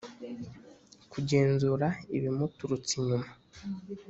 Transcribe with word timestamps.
kugenzura 1.11 1.87
ibimuturutse 2.15 2.91
inyuma 2.99 3.29